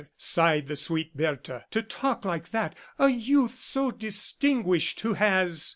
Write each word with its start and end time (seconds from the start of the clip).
sighed 0.17 0.65
the 0.67 0.75
sweet 0.75 1.15
Bertha, 1.15 1.67
"to 1.69 1.83
talk 1.83 2.25
like 2.25 2.49
that, 2.49 2.73
a 2.97 3.09
youth 3.09 3.59
so 3.59 3.91
distinguished 3.91 5.01
who 5.01 5.13
has 5.13 5.69